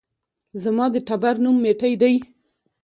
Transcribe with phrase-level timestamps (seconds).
[0.63, 2.15] زما د ټبر نوم ميټى دى